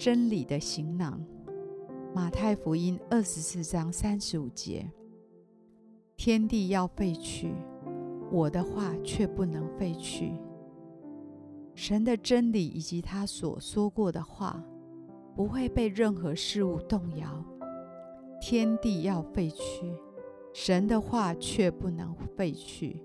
[0.00, 1.22] 真理的行囊”。
[2.14, 4.90] 马太福音二十四章三十五节
[6.16, 7.52] ：“天地要废去，
[8.32, 10.32] 我的话却不能废去。”
[11.76, 14.64] 神的真理以及他所说过的话，
[15.36, 17.44] 不会被任何事物动摇。
[18.40, 19.94] 天地要废去，
[20.54, 23.02] 神的话却不能废去。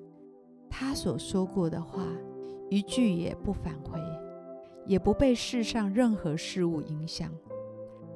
[0.70, 2.08] 他所说过的话，
[2.70, 4.00] 一句也不返回，
[4.86, 7.32] 也不被世上任何事物影响。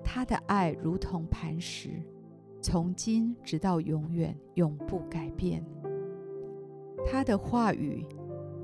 [0.04, 2.02] 他的爱如同磐石，
[2.62, 5.64] 从今直到永远，永不改变。
[7.06, 8.06] 他的话语，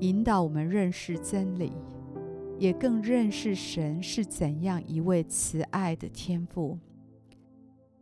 [0.00, 1.72] 引导我们认识真理，
[2.58, 6.78] 也更认识神是怎样一位慈爱的天父。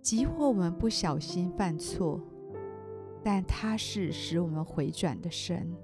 [0.01, 2.21] 即或我们不小心犯错，
[3.23, 5.75] 但他是使我们回转的神，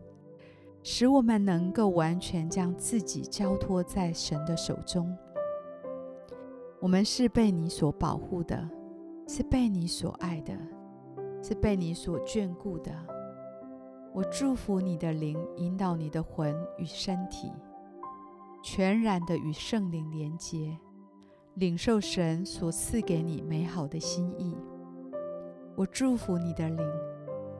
[0.83, 5.17] 使我们能够完全将自己交托在神的手中。
[6.81, 8.69] 我们是被你所保护的，
[9.29, 10.57] 是被你所爱的，
[11.43, 12.91] 是被你所眷顾的。
[14.15, 17.53] 我祝福你的灵，引导你的魂与身体，
[18.63, 20.77] 全然的与圣灵连结，
[21.55, 24.57] 领受神所赐给你美好的心意。
[25.77, 26.91] 我祝福你的灵，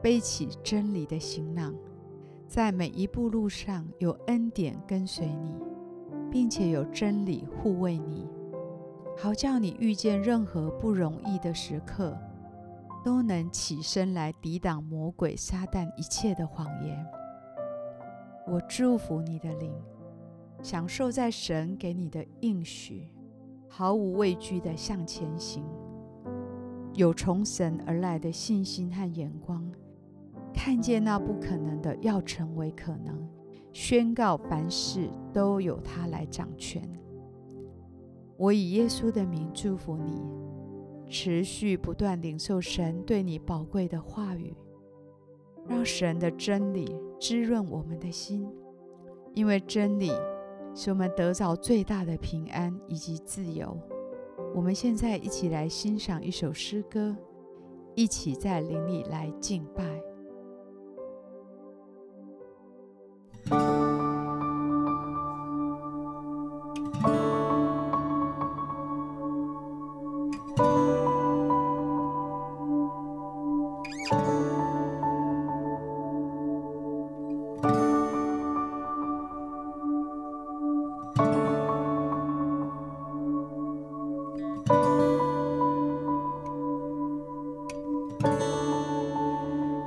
[0.01, 1.73] 背起真理的行囊，
[2.51, 5.55] 在每一步路上有恩典跟随你，
[6.29, 8.27] 并且有真理护卫你，
[9.17, 12.13] 好叫你遇见任何不容易的时刻。
[13.05, 17.07] 都能起身来抵挡魔鬼撒旦一切的谎言。
[18.45, 19.73] 我祝福你的灵，
[20.61, 23.07] 享受在神给你的应许，
[23.69, 25.63] 毫无畏惧地向前行，
[26.95, 29.71] 有从神而来的信心和眼光，
[30.53, 33.27] 看见那不可能的要成为可能，
[33.71, 36.81] 宣告凡事都由他来掌权。
[38.37, 40.21] 我以耶稣的名祝福你。
[41.13, 44.55] 持续不断领受神对你宝贵的话语，
[45.67, 46.87] 让神的真理
[47.19, 48.49] 滋润我们的心，
[49.33, 50.09] 因为真理
[50.73, 53.77] 使我们得着最大的平安以及自由。
[54.55, 57.13] 我们现在一起来欣赏一首诗歌，
[57.93, 59.83] 一起在灵里来敬拜。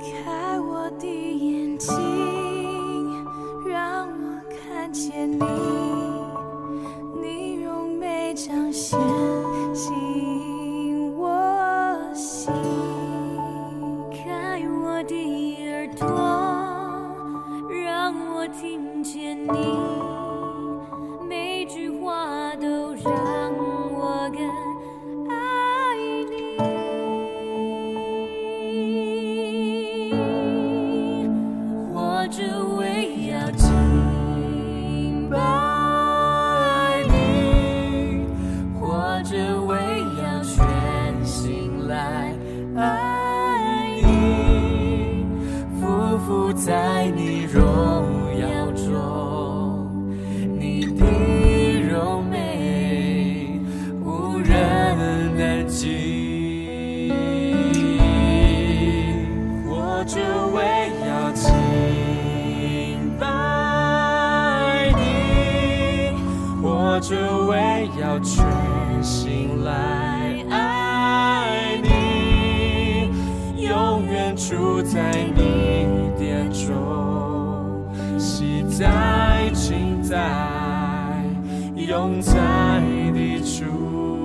[0.01, 1.91] 开我的眼睛，
[3.65, 5.43] 让我看见你，
[7.21, 9.14] 你用美彰显。
[66.99, 67.15] 只
[67.47, 68.43] 为要全
[69.03, 73.09] 心来爱你，
[73.63, 77.85] 永远住在你殿中，
[78.17, 81.21] 喜在、情在、
[81.75, 82.33] 永在
[83.13, 84.24] 的主。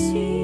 [0.00, 0.39] see.